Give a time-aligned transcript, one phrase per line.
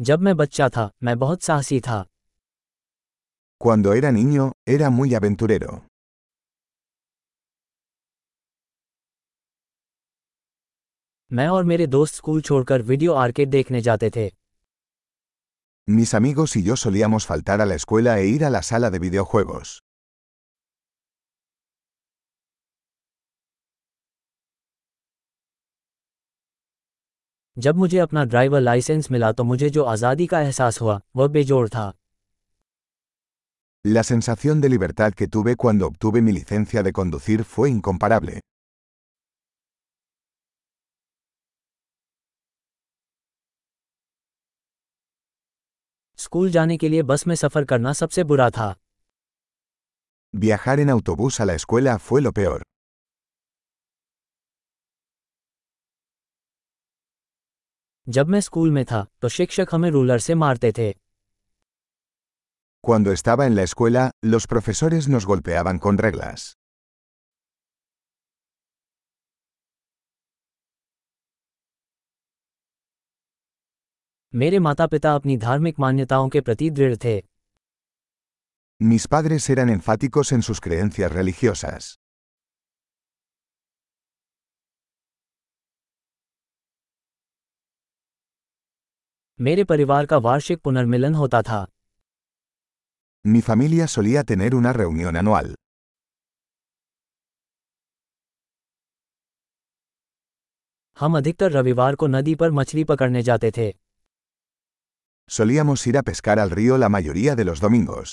[0.00, 2.04] जब मैं बच्चा था मैं बहुत साहसी था
[3.60, 5.78] Cuando era niño, era muy aventurero.
[11.32, 14.30] मैं और मेरे दोस्त स्कूल छोड़कर वीडियो आर्केड देखने जाते थे
[15.88, 18.98] Mis amigos y yo solíamos faltar a la escuela e ir a la sala de
[19.04, 19.78] videojuegos.
[27.57, 31.67] जब मुझे अपना ड्राइवर लाइसेंस मिला तो मुझे जो आज़ादी का एहसास हुआ वह बेजोड़
[31.69, 31.91] था
[33.85, 38.39] La sensación de libertad que tuve cuando obtuve mi licencia de conducir fue incomparable.
[46.19, 48.75] School जाने के लिए बस में सफ़र करना सबसे बुरा था
[50.33, 52.61] Viajar en autobús a la escuela fue lo peor.
[58.07, 60.91] जब मैं स्कूल में था तो शिक्षक हमें रूलर से मारते थे
[62.83, 64.01] Cuando estaba en la escuela,
[64.33, 66.41] los profesores nos golpeaban con reglas.
[74.33, 77.21] मेरे माता पिता अपनी धार्मिक मान्यताओं के प्रति दृढ़ थे
[78.81, 81.83] Mis padres eran enfáticos en sus creencias religiosas.
[89.40, 91.66] मेरे परिवार का वार्षिक पुनर्मिलन होता था
[93.24, 95.54] Mi familia solía tener una reunión anual.
[100.96, 103.72] हम अधिकतर रविवार को नदी पर मछली पकड़ने जाते थे
[105.30, 108.12] Solíamos ir a pescar al río la mayoría de los domingos.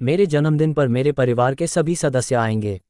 [0.00, 2.80] मेरे जन्मदिन पर मेरे परिवार के सभी सदस्य आएँगे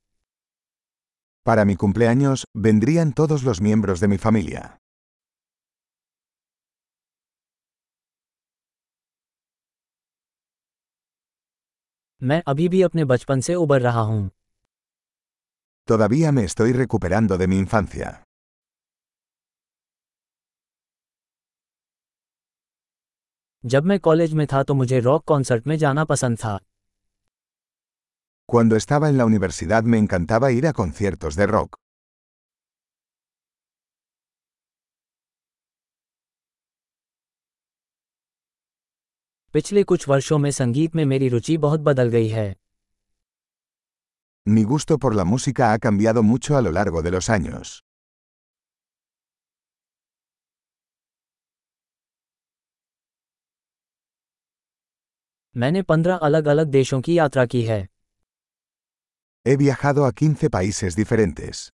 [1.45, 4.77] Para mi cumpleaños, vendrían todos los miembros de mi familia.
[12.23, 14.27] मैं अभी भी अपने बचपन से उबर रहा हूं
[15.87, 18.09] Todavía me estoy recuperando de mi infancia.
[23.65, 26.59] जब मैं कॉलेज में था तो मुझे रॉक कॉन्सर्ट में जाना पसंद था
[28.51, 31.77] Cuando estaba en la universidad me encantaba ir a conciertos de rock.
[39.53, 42.53] पिछले कुछ वर्षों में संगीत में मेरी रुचि बहुत बदल गई है
[44.45, 47.81] Mi gusto por la música ha cambiado mucho a lo largo de los años.
[55.57, 57.87] मैंने पंद्रह अलग अलग देशों की यात्रा की है
[59.45, 61.69] He viajado a 15 países diferentes.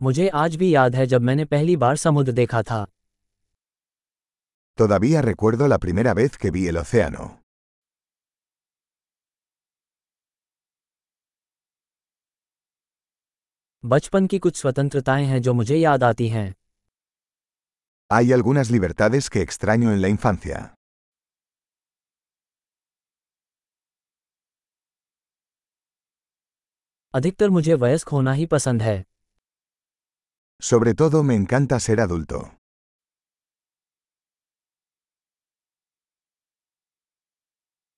[0.00, 2.86] मुझे आज भी याद है जब मैंने पहली बार समुद्र देखा था
[4.78, 7.24] Todavía recuerdo la primera vez que vi el océano.
[13.84, 16.48] बचपन की कुछ स्वतंत्रताएं हैं जो मुझे याद आती हैं
[18.10, 20.60] Hay algunas libertades que extraño en la infancia.
[27.15, 29.03] अधिकतर मुझे वयस्क होना ही पसंद है
[30.63, 32.39] Sobre todo me encanta ser adulto.